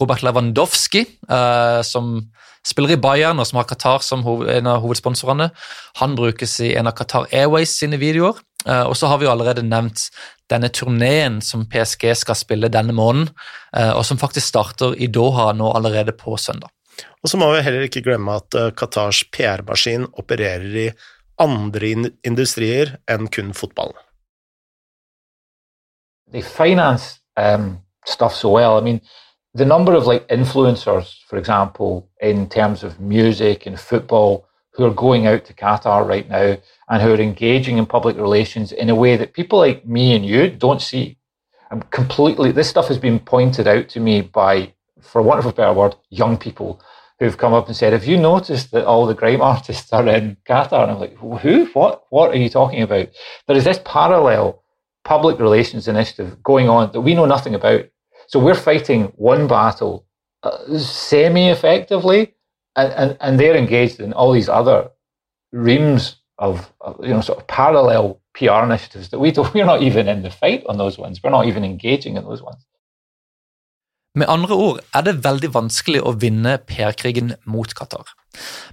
Robert 0.01 0.25
Lewandowski, 0.25 1.05
uh, 1.29 1.81
som 1.85 2.17
spiller 2.65 2.95
i 2.95 3.01
Bayern 3.01 3.41
og 3.41 3.47
som 3.49 3.57
har 3.57 3.67
Qatar 3.69 4.03
som 4.05 4.21
en 4.25 4.69
av 4.69 4.83
hovedsponsorene, 4.83 5.49
han 5.97 6.17
brukes 6.17 6.59
i 6.61 6.75
en 6.77 6.89
av 6.89 6.97
Qatar 6.97 7.29
Airways 7.33 7.73
sine 7.77 7.97
videoer. 8.01 8.37
Og 8.67 8.93
så 8.93 9.09
har 9.09 9.17
vi 9.17 9.25
jo 9.25 9.31
allerede 9.31 9.63
nevnt 9.65 10.03
denne 10.51 10.69
turneen 10.73 11.39
som 11.41 11.65
PSG 11.69 12.11
skal 12.17 12.37
spille 12.37 12.71
denne 12.71 12.93
måneden, 12.95 13.31
eh, 13.77 13.91
og 13.95 14.05
som 14.05 14.19
faktisk 14.21 14.51
starter 14.51 14.95
i 14.99 15.07
Doha 15.07 15.51
nå 15.55 15.71
allerede 15.77 16.15
på 16.17 16.35
søndag. 16.37 16.69
Og 17.23 17.29
så 17.29 17.39
må 17.39 17.51
vi 17.53 17.63
heller 17.65 17.87
ikke 17.87 18.03
glemme 18.05 18.35
at 18.41 18.57
eh, 18.57 18.71
Qatars 18.77 19.23
PR-maskin 19.31 20.09
opererer 20.19 20.77
i 20.85 20.87
andre 21.41 21.93
industrier 22.27 22.97
enn 23.09 23.29
kun 23.31 23.53
fotballen. 23.57 23.97
They 26.31 26.41
finance 26.41 27.19
um, 27.35 27.81
stuff 28.05 28.35
so 28.35 28.51
well. 28.51 28.77
I 28.77 28.81
mean, 28.81 29.01
the 29.53 29.65
number 29.65 29.93
of 29.95 30.07
like 30.07 30.27
influencers, 30.29 31.17
for 31.27 31.37
example, 31.37 32.07
in 32.21 32.47
terms 32.47 32.83
of 32.83 32.99
music 32.99 33.65
and 33.65 33.79
football, 33.79 34.45
who 34.73 34.85
are 34.85 34.93
going 34.93 35.27
out 35.27 35.45
to 35.45 35.53
Qatar 35.53 36.07
right 36.07 36.27
now 36.29 36.57
and 36.89 37.01
who 37.01 37.13
are 37.13 37.19
engaging 37.19 37.77
in 37.77 37.85
public 37.85 38.15
relations 38.15 38.71
in 38.71 38.89
a 38.89 38.95
way 38.95 39.17
that 39.17 39.33
people 39.33 39.59
like 39.59 39.85
me 39.85 40.15
and 40.15 40.25
you 40.25 40.49
don't 40.49 40.81
see. 40.81 41.17
I'm 41.69 41.81
completely, 41.83 42.51
this 42.51 42.69
stuff 42.69 42.87
has 42.87 42.97
been 42.97 43.19
pointed 43.19 43.67
out 43.67 43.89
to 43.89 43.99
me 43.99 44.21
by, 44.21 44.73
for 45.01 45.21
want 45.21 45.39
of 45.39 45.45
a 45.45 45.53
better 45.53 45.73
word, 45.73 45.95
young 46.09 46.37
people 46.37 46.81
who've 47.19 47.37
come 47.37 47.53
up 47.53 47.67
and 47.67 47.75
said, 47.75 47.93
Have 47.93 48.05
you 48.05 48.17
noticed 48.17 48.71
that 48.71 48.85
all 48.85 49.05
the 49.05 49.13
grime 49.13 49.41
artists 49.55 49.91
are 49.93 50.07
in 50.07 50.37
Qatar? 50.45 50.83
And 50.83 50.91
I'm 50.91 50.99
like, 50.99 51.17
Who? 51.17 51.65
What? 51.67 52.03
What 52.09 52.31
are 52.31 52.37
you 52.37 52.49
talking 52.49 52.81
about? 52.81 53.09
There 53.47 53.55
is 53.55 53.63
this 53.63 53.79
parallel 53.85 54.63
public 55.03 55.39
relations 55.39 55.87
initiative 55.87 56.41
going 56.43 56.69
on 56.69 56.91
that 56.91 57.01
we 57.01 57.15
know 57.15 57.25
nothing 57.25 57.55
about. 57.55 57.85
So 58.27 58.39
we're 58.39 58.55
fighting 58.55 59.05
one 59.15 59.47
battle 59.47 60.05
uh, 60.43 60.77
semi 60.77 61.49
effectively 61.49 62.33
and, 62.75 62.93
and, 62.93 63.17
and 63.19 63.39
they're 63.39 63.55
engaged 63.55 63.99
in 63.99 64.13
all 64.13 64.31
these 64.31 64.49
other 64.49 64.89
reams 65.51 66.17
of, 66.37 66.71
of, 66.81 66.99
you 67.03 67.13
know 67.13 67.21
sort 67.21 67.39
of 67.39 67.47
parallel 67.47 68.19
PR 68.33 68.63
initiatives 68.63 69.09
that 69.09 69.19
we 69.19 69.31
don't, 69.31 69.53
we're 69.53 69.65
not 69.65 69.81
even 69.81 70.07
in 70.07 70.23
the 70.23 70.31
fight 70.31 70.63
on 70.67 70.77
those 70.77 70.97
ones. 70.97 71.21
We're 71.23 71.31
not 71.31 71.47
even 71.47 71.63
engaging 71.63 72.17
in 72.17 72.23
those 72.23 72.41
ones. 72.41 72.65
Med 74.13 74.27
andre 74.27 74.55
ord 74.55 74.79
er 74.91 75.05
det 75.07 75.21
veldig 75.23 75.53
vanskelig 75.55 76.01
å 76.03 76.11
vinne 76.19 76.57
PR-krigen 76.67 77.31
mot 77.47 77.71
Qatar. 77.71 78.09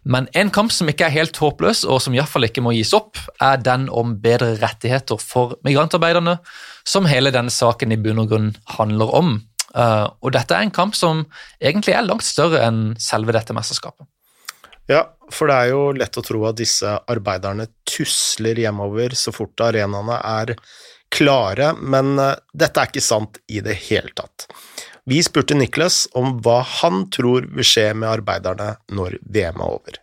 Men 0.02 0.26
en 0.34 0.50
kamp 0.50 0.72
som 0.74 0.90
ikke 0.90 1.06
er 1.06 1.14
helt 1.14 1.38
håpløs, 1.38 1.84
og 1.86 2.00
som 2.02 2.16
iallfall 2.16 2.48
ikke 2.48 2.64
må 2.64 2.72
gis 2.74 2.90
opp, 2.96 3.20
er 3.38 3.60
den 3.62 3.86
om 3.86 4.16
bedre 4.18 4.56
rettigheter 4.58 5.20
for 5.22 5.54
migrantarbeiderne, 5.66 6.40
som 6.82 7.06
hele 7.06 7.30
denne 7.34 7.54
saken 7.54 7.94
i 7.94 8.00
bunn 8.02 8.18
og 8.24 8.32
grunn 8.32 8.50
handler 8.80 9.14
om. 9.14 9.30
Uh, 9.76 10.08
og 10.24 10.32
dette 10.32 10.56
er 10.56 10.64
en 10.64 10.74
kamp 10.74 10.96
som 10.96 11.26
egentlig 11.60 11.94
er 11.96 12.06
langt 12.06 12.24
større 12.24 12.62
enn 12.64 12.94
selve 13.02 13.34
dette 13.36 13.56
mesterskapet. 13.56 14.06
Ja, 14.88 15.02
for 15.28 15.50
det 15.50 15.56
er 15.60 15.72
jo 15.74 15.80
lett 15.92 16.16
å 16.16 16.24
tro 16.24 16.46
at 16.48 16.56
disse 16.56 16.94
arbeiderne 17.12 17.68
tusler 17.88 18.56
hjemover 18.62 19.12
så 19.18 19.34
fort 19.36 19.60
arenaene 19.60 20.16
er 20.24 20.54
klare, 21.12 21.74
men 21.76 22.16
uh, 22.16 22.34
dette 22.56 22.80
er 22.80 22.92
ikke 22.92 23.04
sant 23.04 23.40
i 23.52 23.60
det 23.64 23.76
hele 23.88 24.12
tatt. 24.16 24.48
Vi 25.08 25.20
spurte 25.24 25.56
Niklas 25.56 26.06
om 26.16 26.36
hva 26.44 26.60
han 26.80 27.06
tror 27.12 27.46
vil 27.48 27.64
skje 27.64 27.90
med 27.96 28.10
arbeiderne 28.10 28.74
når 28.92 29.20
VM 29.24 29.60
er 29.64 29.76
over. 29.78 30.00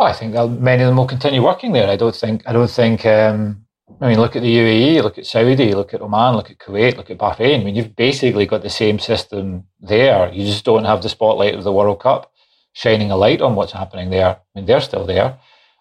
I 0.00 0.12
think 0.12 0.34
many 0.60 0.82
of 0.82 0.88
them 0.88 0.96
will 0.96 1.06
continue 1.06 1.40
working 1.40 1.72
there. 1.72 1.88
I 1.88 1.96
don't 1.96 2.14
think. 2.14 2.42
I 2.46 2.52
don't 2.52 2.68
think. 2.68 3.06
Um, 3.06 3.64
I 4.00 4.08
mean, 4.08 4.18
look 4.18 4.34
at 4.34 4.42
the 4.42 4.56
UAE, 4.56 5.02
look 5.02 5.18
at 5.18 5.26
Saudi, 5.26 5.74
look 5.74 5.92
at 5.94 6.00
Oman, 6.00 6.34
look 6.34 6.50
at 6.50 6.58
Kuwait, 6.58 6.96
look 6.96 7.10
at 7.10 7.18
Bahrain. 7.18 7.60
I 7.60 7.64
mean, 7.64 7.74
you've 7.74 7.94
basically 7.94 8.46
got 8.46 8.62
the 8.62 8.70
same 8.70 8.98
system 8.98 9.64
there. 9.80 10.32
You 10.32 10.44
just 10.44 10.64
don't 10.64 10.84
have 10.84 11.02
the 11.02 11.08
spotlight 11.08 11.54
of 11.54 11.64
the 11.64 11.72
World 11.72 12.00
Cup 12.00 12.32
shining 12.72 13.10
a 13.10 13.16
light 13.16 13.40
on 13.40 13.54
what's 13.54 13.72
happening 13.72 14.10
there. 14.10 14.36
I 14.36 14.38
mean, 14.54 14.66
they're 14.66 14.80
still 14.80 15.06
there. 15.06 15.38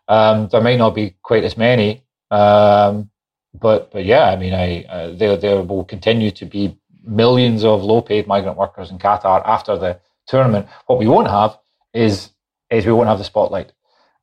Um, 0.07 0.48
there 0.50 0.62
may 0.62 0.77
not 0.77 0.93
be 0.93 1.15
quite 1.22 1.43
as 1.43 1.57
many, 1.57 2.03
um, 2.29 3.10
but 3.53 3.91
but 3.91 4.03
yeah, 4.05 4.25
I 4.25 4.36
mean, 4.36 4.53
I 4.53 4.83
uh, 4.83 5.15
there 5.15 5.38
there 5.38 5.62
will 5.62 5.86
continue 5.86 6.31
to 6.31 6.45
be 6.45 6.77
millions 7.05 7.63
of 7.63 7.83
low-paid 7.83 8.27
migrant 8.27 8.57
workers 8.57 8.91
in 8.91 8.98
Qatar 9.00 9.41
after 9.45 9.77
the 9.77 10.00
tournament. 10.27 10.67
What 10.88 11.00
we 11.00 11.07
won't 11.07 11.29
have 11.29 11.57
is 11.93 12.29
is 12.69 12.86
we 12.86 12.91
won't 12.91 13.07
have 13.07 13.17
the 13.17 13.24
spotlight. 13.24 13.72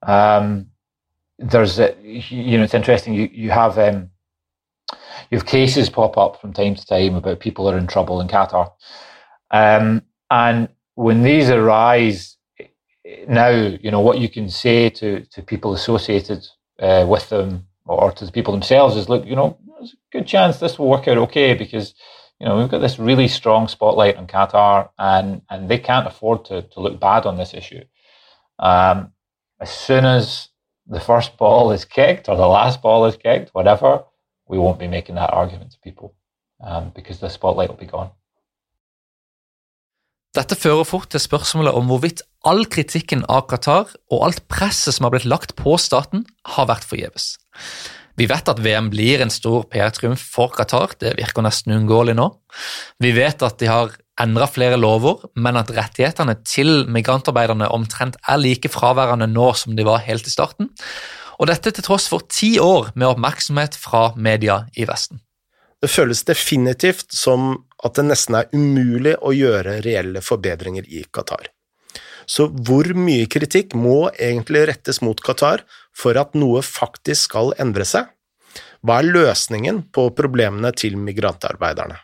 Um, 0.03 0.71
there's 1.41 1.81
a, 1.81 1.97
you 2.03 2.59
know 2.59 2.65
it's 2.65 2.75
interesting. 2.75 3.15
You 3.15 3.31
you 3.33 3.51
have 3.51 3.79
um, 3.79 4.11
you 5.31 5.39
have 5.39 5.47
cases 5.47 5.91
pop 5.91 6.19
up 6.19 6.41
from 6.41 6.53
time 6.53 6.75
to 6.77 6.87
time 6.87 7.17
about 7.17 7.41
people 7.41 7.65
that 7.67 7.75
are 7.75 7.79
in 7.79 7.87
trouble 7.89 8.21
in 8.21 8.29
Qatar, 8.29 8.73
um, 9.51 10.03
and 10.31 10.69
when 10.97 11.23
these 11.23 11.51
arise 11.51 12.37
now, 13.29 13.51
you 13.51 13.91
know 13.91 14.01
what 14.01 14.19
you 14.21 14.29
can 14.29 14.51
say 14.51 14.91
to 14.91 15.23
to 15.27 15.43
people 15.43 15.73
associated 15.75 16.47
uh, 16.81 17.07
with 17.09 17.29
them 17.31 17.67
or 17.87 18.13
to 18.13 18.27
the 18.27 18.33
people 18.33 18.53
themselves 18.53 18.97
is, 18.97 19.09
look, 19.09 19.27
you 19.27 19.37
know, 19.37 19.59
there's 19.79 19.95
a 19.95 20.19
good 20.19 20.27
chance 20.27 20.59
this 20.59 20.79
will 20.79 20.89
work 20.89 21.09
out 21.09 21.19
okay 21.19 21.55
because 21.55 21.95
you 22.39 22.47
know 22.47 22.59
we've 22.59 22.71
got 22.71 22.81
this 22.81 22.99
really 23.01 23.29
strong 23.29 23.69
spotlight 23.69 24.17
on 24.17 24.27
Qatar, 24.29 24.91
and 24.99 25.43
and 25.51 25.69
they 25.71 25.79
can't 25.79 26.07
afford 26.07 26.45
to 26.47 26.63
to 26.63 26.81
look 26.81 27.01
bad 27.01 27.27
on 27.27 27.37
this 27.39 27.55
issue. 27.55 27.85
Um, 28.61 29.13
as 29.61 29.71
soon 29.71 30.07
as 30.07 30.50
the 30.91 31.01
first 31.01 31.37
ball 31.39 31.73
is 31.73 31.85
kicked 31.85 32.29
or 32.29 32.37
the 32.37 32.47
last 32.47 32.83
ball 32.83 33.07
is 33.07 33.17
kicked, 33.17 33.51
whatever, 33.55 34.05
we 34.49 34.59
won't 34.59 34.79
be 34.79 34.89
making 34.89 35.15
that 35.15 35.31
argument 35.33 35.71
to 35.73 35.79
people 35.83 36.15
um, 36.61 36.91
because 36.95 37.21
the 37.21 37.31
spotlight 37.31 37.71
will 37.71 37.79
be 37.87 37.87
gone. 37.87 38.11
Dette 40.31 40.55
fører 40.55 40.87
fort 40.87 41.09
til 41.11 41.19
spørsmålet 41.19 41.75
om 41.75 41.89
hvorvidt 41.91 42.21
all 42.47 42.63
kritikken 42.71 43.25
av 43.27 43.49
Qatar 43.51 43.89
og 44.15 44.21
alt 44.29 44.45
presset 44.47 44.95
som 44.95 45.09
har 45.09 45.15
blitt 45.17 45.27
lagt 45.27 45.57
på 45.59 45.75
staten, 45.75 46.23
har 46.55 46.69
vært 46.71 46.87
forgjeves. 46.87 47.33
Vi 48.15 48.29
vet 48.31 48.51
at 48.53 48.61
VM 48.63 48.93
blir 48.93 49.25
en 49.25 49.33
stor 49.33 49.65
PR-triumf 49.73 50.23
for 50.23 50.53
Qatar, 50.55 50.95
det 51.03 51.17
virker 51.19 51.43
nesten 51.43 51.75
uunngåelig 51.75 52.15
nå. 52.19 52.29
Vi 53.03 53.11
vet 53.17 53.43
at 53.43 53.59
de 53.59 53.71
har 53.71 53.97
endra 54.23 54.47
flere 54.51 54.79
lover, 54.81 55.25
men 55.35 55.59
at 55.61 55.73
rettighetene 55.75 56.37
til 56.47 56.85
migrantarbeiderne 56.93 57.71
omtrent 57.73 58.19
er 58.29 58.41
like 58.41 58.71
fraværende 58.73 59.29
nå 59.31 59.51
som 59.59 59.77
de 59.77 59.87
var 59.87 60.05
helt 60.07 60.29
i 60.29 60.33
starten. 60.33 60.71
Og 61.41 61.49
dette 61.49 61.73
til 61.73 61.87
tross 61.87 62.09
for 62.13 62.27
ti 62.29 62.59
år 62.61 62.93
med 62.95 63.09
oppmerksomhet 63.15 63.79
fra 63.81 64.11
media 64.17 64.63
i 64.77 64.85
Vesten. 64.89 65.23
Det 65.81 65.89
føles 65.89 66.21
definitivt 66.29 67.09
som 67.17 67.55
at 67.85 67.97
det 67.97 68.05
nesten 68.11 68.37
er 68.37 68.51
umulig 68.53 69.15
å 69.25 69.33
gjøre 69.33 69.79
reelle 69.87 70.21
forbedringer 70.21 70.85
i 70.85 71.07
Qatar. 71.09 71.49
Så 72.29 72.47
hvor 72.53 72.87
mye 72.95 73.25
kritikk 73.33 73.73
må 73.75 74.11
egentlig 74.13 74.67
rettes 74.69 75.01
mot 75.03 75.19
Qatar 75.25 75.65
for 75.97 76.21
at 76.21 76.37
noe 76.37 76.61
faktisk 76.63 77.31
skal 77.31 77.55
endre 77.63 77.89
seg? 77.89 78.13
Hva 78.85 79.01
er 79.01 79.09
løsningen 79.09 79.83
på 79.93 80.07
problemene 80.17 80.71
til 80.77 81.01
migrantarbeiderne? 81.01 81.97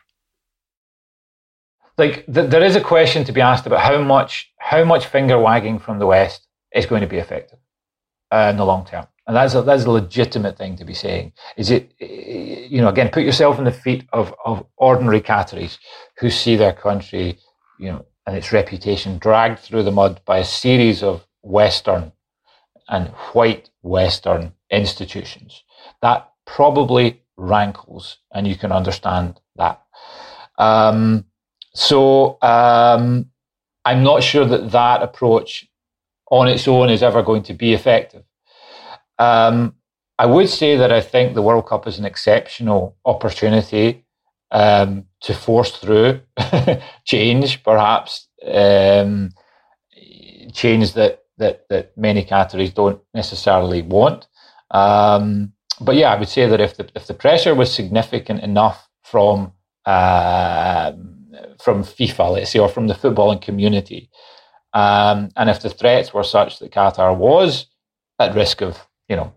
Like 1.99 2.27
th- 2.27 2.51
there 2.51 2.63
is 2.63 2.77
a 2.77 2.81
question 2.81 3.25
to 3.25 3.33
be 3.33 3.41
asked 3.41 3.67
about 3.67 3.81
how 3.81 4.01
much 4.03 4.53
how 4.59 4.85
much 4.85 5.07
finger 5.07 5.39
wagging 5.39 5.79
from 5.79 5.99
the 5.99 6.07
West 6.07 6.47
is 6.73 6.87
going 6.87 7.01
to 7.01 7.07
be 7.07 7.19
effective 7.19 7.59
uh, 8.31 8.49
in 8.51 8.57
the 8.57 8.65
long 8.65 8.85
term, 8.85 9.07
and 9.27 9.37
that's 9.37 9.55
a, 9.55 9.63
that's 9.63 9.85
a 9.85 9.91
legitimate 9.91 10.59
thing 10.59 10.77
to 10.77 10.85
be 10.85 10.95
saying. 10.95 11.33
Is 11.57 11.71
it 11.71 11.93
you 12.01 12.81
know 12.81 12.89
again 12.89 13.11
put 13.11 13.23
yourself 13.23 13.59
in 13.59 13.65
the 13.65 13.73
feet 13.73 14.07
of 14.13 14.35
of 14.45 14.67
ordinary 14.77 15.21
Qataris 15.21 15.79
who 16.19 16.31
see 16.31 16.57
their 16.57 16.73
country 16.73 17.39
you 17.79 17.93
know 17.93 18.05
and 18.27 18.37
its 18.37 18.53
reputation 18.53 19.19
dragged 19.19 19.61
through 19.61 19.85
the 19.85 19.93
mud 19.93 20.21
by 20.25 20.39
a 20.39 20.45
series 20.45 21.03
of 21.03 21.25
Western 21.43 22.13
and 22.89 23.09
white 23.33 23.71
Western 23.83 24.53
institutions. 24.71 25.63
That 26.03 26.31
probably 26.45 27.23
rankles, 27.37 28.19
and 28.33 28.47
you 28.47 28.57
can 28.57 28.73
understand 28.73 29.41
that. 29.57 29.83
Um, 30.59 31.27
so 31.77 32.39
um, 32.41 33.27
I'm 33.85 34.03
not 34.03 34.23
sure 34.23 34.47
that 34.47 34.71
that 34.71 35.03
approach 35.03 35.69
on 36.31 36.49
its 36.49 36.67
own 36.67 36.89
is 36.89 37.03
ever 37.03 37.23
going 37.23 37.43
to 37.45 37.55
be 37.55 37.75
effective. 37.75 38.25
Um, 39.19 39.75
I 40.19 40.25
would 40.25 40.49
say 40.49 40.77
that 40.77 40.91
I 40.91 41.03
think 41.03 41.35
the 41.35 41.43
World 41.43 41.67
Cup 41.67 41.87
is 41.87 41.99
an 41.99 42.07
exceptional 42.07 42.97
opportunity 43.05 44.07
um, 44.51 45.05
to 45.21 45.35
force 45.35 45.71
through 45.73 46.21
change, 47.05 47.63
perhaps 47.63 48.29
um, 48.47 49.31
change 50.53 50.95
that 50.95 51.25
that 51.37 51.67
that 51.69 51.97
many 51.99 52.25
Qataris 52.25 52.73
don't 52.73 53.03
necessarily 53.13 53.83
want. 53.83 54.27
Um, 54.71 55.53
but 55.81 55.97
yeah, 55.97 56.11
I 56.15 56.19
would 56.19 56.31
say 56.31 56.47
that 56.49 56.61
if 56.61 56.79
the 56.79 56.89
if 56.95 57.07
the 57.07 57.15
pressure 57.15 57.55
was 57.55 57.71
significant 57.71 58.41
enough 58.41 58.89
from 59.05 59.53
uh, 59.85 60.93
from 61.61 61.83
FIFA, 61.83 62.33
let's 62.33 62.51
say, 62.51 62.59
or 62.59 62.69
from 62.69 62.87
the 62.87 62.95
footballing 62.95 63.43
community. 63.43 64.11
Um, 64.73 65.31
and 65.37 65.49
if 65.49 65.63
the 65.63 65.71
threats 65.71 66.13
were 66.13 66.25
such 66.25 66.59
that 66.59 66.73
Qatar 66.73 67.17
was 67.17 67.67
at 68.19 68.35
risk 68.35 68.63
of, 68.63 68.87
you 69.09 69.17
know, 69.17 69.33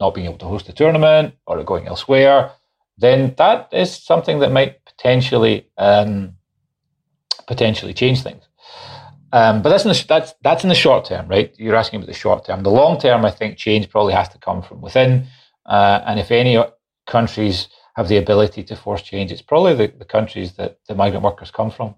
not 0.00 0.14
being 0.14 0.26
able 0.26 0.38
to 0.38 0.46
host 0.46 0.66
the 0.66 0.72
tournament 0.72 1.34
or 1.46 1.62
going 1.62 1.86
elsewhere, 1.86 2.52
then 2.98 3.34
that 3.38 3.68
is 3.72 3.94
something 3.94 4.40
that 4.40 4.52
might 4.52 4.84
potentially 4.84 5.66
um, 5.78 6.34
potentially 7.46 7.94
change 7.94 8.22
things. 8.22 8.44
Um, 9.32 9.62
but 9.62 9.70
that's 9.70 9.84
in 9.84 9.92
the, 9.92 10.04
that's 10.06 10.34
that's 10.42 10.62
in 10.62 10.68
the 10.68 10.74
short 10.74 11.06
term, 11.06 11.26
right? 11.28 11.54
You're 11.58 11.76
asking 11.76 11.98
about 11.98 12.08
the 12.08 12.14
short 12.14 12.44
term. 12.44 12.62
The 12.62 12.70
long 12.70 13.00
term, 13.00 13.24
I 13.24 13.30
think, 13.30 13.56
change 13.56 13.88
probably 13.88 14.12
has 14.12 14.28
to 14.30 14.38
come 14.38 14.62
from 14.62 14.80
within. 14.82 15.26
Uh, 15.64 16.00
and 16.06 16.20
if 16.20 16.30
any 16.30 16.62
countries 17.06 17.68
have 17.94 18.08
the 18.08 18.16
ability 18.16 18.62
to 18.64 18.76
force 18.76 19.02
change, 19.02 19.30
it's 19.30 19.42
probably 19.42 19.74
the, 19.74 19.92
the 19.98 20.04
countries 20.04 20.52
that 20.54 20.78
the 20.88 20.94
migrant 20.94 21.24
workers 21.24 21.50
come 21.50 21.70
from. 21.70 21.94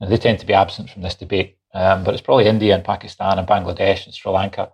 They 0.00 0.16
tend 0.16 0.40
to 0.40 0.46
be 0.46 0.52
absent 0.52 0.90
from 0.90 1.02
this 1.02 1.14
debate. 1.14 1.58
Um, 1.74 2.04
but 2.04 2.12
it's 2.12 2.22
probably 2.22 2.46
India 2.46 2.74
and 2.74 2.84
Pakistan 2.84 3.38
and 3.38 3.48
Bangladesh 3.48 4.04
and 4.04 4.14
Sri 4.14 4.30
Lanka. 4.32 4.70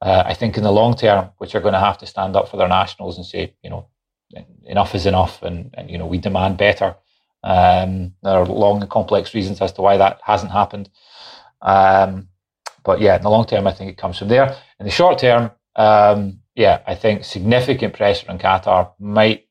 Uh, 0.00 0.24
I 0.26 0.34
think 0.34 0.56
in 0.56 0.64
the 0.64 0.72
long 0.72 0.96
term, 0.96 1.30
which 1.38 1.54
are 1.54 1.60
going 1.60 1.74
to 1.74 1.80
have 1.80 1.98
to 1.98 2.06
stand 2.06 2.36
up 2.36 2.48
for 2.48 2.56
their 2.56 2.68
nationals 2.68 3.16
and 3.16 3.24
say, 3.24 3.54
you 3.62 3.70
know, 3.70 3.86
enough 4.64 4.94
is 4.94 5.06
enough, 5.06 5.42
and, 5.42 5.72
and 5.74 5.90
you 5.90 5.98
know 5.98 6.06
we 6.06 6.18
demand 6.18 6.58
better. 6.58 6.96
Um, 7.44 8.14
there 8.22 8.34
are 8.34 8.46
long 8.46 8.80
and 8.80 8.90
complex 8.90 9.34
reasons 9.34 9.60
as 9.60 9.72
to 9.74 9.82
why 9.82 9.96
that 9.96 10.20
hasn't 10.24 10.52
happened. 10.52 10.90
Um, 11.60 12.28
but 12.84 13.00
yeah, 13.00 13.16
in 13.16 13.22
the 13.22 13.30
long 13.30 13.46
term, 13.46 13.66
I 13.66 13.72
think 13.72 13.90
it 13.90 13.98
comes 13.98 14.18
from 14.18 14.28
there. 14.28 14.56
In 14.80 14.86
the 14.86 14.90
short 14.90 15.18
term, 15.18 15.50
um, 15.76 16.40
yeah, 16.54 16.82
I 16.86 16.94
think 16.94 17.24
significant 17.24 17.94
pressure 17.94 18.30
on 18.30 18.38
Qatar 18.38 18.92
might 18.98 19.46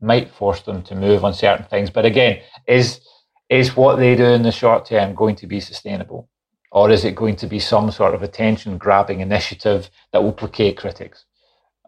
might 0.00 0.30
force 0.30 0.60
them 0.62 0.82
to 0.82 0.94
move 0.94 1.24
on 1.24 1.34
certain 1.34 1.66
things. 1.66 1.90
But 1.90 2.04
again, 2.04 2.40
is 2.66 3.00
is 3.48 3.76
what 3.76 3.96
they 3.96 4.16
do 4.16 4.24
in 4.24 4.42
the 4.42 4.52
short 4.52 4.86
term 4.86 5.14
going 5.14 5.36
to 5.36 5.46
be 5.46 5.60
sustainable? 5.60 6.28
Or 6.72 6.90
is 6.90 7.04
it 7.04 7.14
going 7.14 7.36
to 7.36 7.46
be 7.46 7.60
some 7.60 7.90
sort 7.90 8.14
of 8.14 8.22
attention 8.22 8.78
grabbing 8.78 9.20
initiative 9.20 9.90
that 10.12 10.22
will 10.22 10.32
placate 10.32 10.76
critics? 10.76 11.24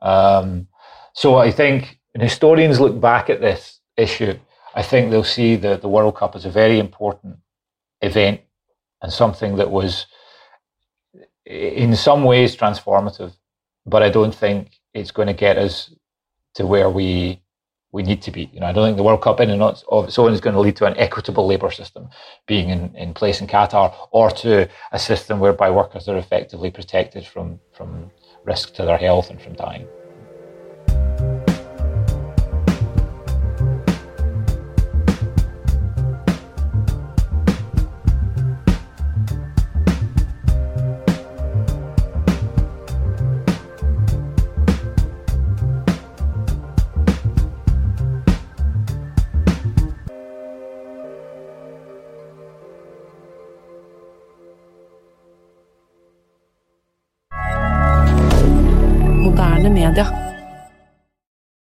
Um, 0.01 0.69
so 1.13 1.37
I 1.37 1.51
think 1.51 1.99
when 2.13 2.23
historians 2.23 2.79
look 2.79 3.01
back 3.01 3.29
at 3.29 3.41
this 3.41 3.81
issue, 3.97 4.39
I 4.75 4.83
think 4.83 5.11
they'll 5.11 5.25
see 5.25 5.57
that 5.57 5.81
the 5.83 5.89
World 5.89 6.17
Cup 6.17 6.37
is 6.37 6.45
a 6.45 6.51
very 6.51 6.79
important 6.79 7.39
event 8.03 8.43
and 9.03 9.13
something 9.13 9.57
that 9.57 9.71
was 9.71 10.07
in 11.45 11.97
some 11.97 12.25
ways 12.25 12.57
transformative. 12.57 13.33
But 13.87 14.03
I 14.03 14.11
don't 14.11 14.35
think 14.35 14.79
it's 14.95 15.11
going 15.11 15.29
to 15.29 15.35
get 15.35 15.59
us 15.59 15.91
to 16.55 16.67
where 16.67 16.91
we 16.91 17.41
we 17.97 18.03
need 18.03 18.21
to 18.21 18.31
be. 18.31 18.51
You 18.53 18.61
know, 18.61 18.67
I 18.67 18.73
don't 18.73 18.87
think 18.87 18.99
the 18.99 19.03
World 19.03 19.23
Cup 19.23 19.41
in 19.41 19.49
and 19.49 19.63
of 19.63 20.05
its 20.05 20.19
own 20.19 20.35
is 20.35 20.43
going 20.43 20.53
to 20.53 20.61
lead 20.61 20.77
to 20.77 20.85
an 20.85 20.97
equitable 20.99 21.47
labour 21.47 21.71
system 21.71 22.11
being 22.47 22.69
in, 22.69 22.95
in 22.95 23.15
place 23.15 23.41
in 23.41 23.47
Qatar 23.47 23.95
or 24.11 24.31
to 24.43 24.69
a 24.93 24.99
system 24.99 25.41
whereby 25.41 25.71
workers 25.71 26.07
are 26.07 26.19
effectively 26.19 26.71
protected 26.71 27.27
from, 27.27 27.59
from 27.73 28.11
risk 28.45 28.75
to 28.75 28.83
their 28.85 28.99
health 28.99 29.31
and 29.31 29.41
from 29.41 29.55
dying. 29.55 29.89